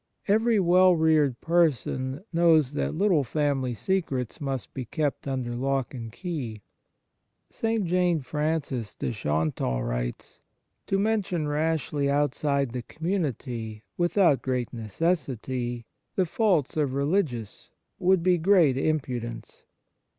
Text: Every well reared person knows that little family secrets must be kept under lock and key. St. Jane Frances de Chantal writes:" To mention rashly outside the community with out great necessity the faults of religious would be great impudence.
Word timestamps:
Every 0.27 0.59
well 0.59 0.95
reared 0.95 1.39
person 1.41 2.23
knows 2.33 2.73
that 2.73 2.95
little 2.95 3.23
family 3.23 3.75
secrets 3.75 4.41
must 4.41 4.73
be 4.73 4.85
kept 4.85 5.27
under 5.27 5.53
lock 5.53 5.93
and 5.93 6.11
key. 6.11 6.63
St. 7.51 7.85
Jane 7.85 8.21
Frances 8.21 8.95
de 8.95 9.11
Chantal 9.11 9.83
writes:" 9.83 10.41
To 10.87 10.97
mention 10.97 11.47
rashly 11.47 12.09
outside 12.09 12.71
the 12.71 12.81
community 12.81 13.83
with 13.95 14.17
out 14.17 14.41
great 14.41 14.73
necessity 14.73 15.85
the 16.15 16.25
faults 16.25 16.75
of 16.77 16.95
religious 16.95 17.69
would 17.99 18.23
be 18.23 18.39
great 18.39 18.77
impudence. 18.77 19.65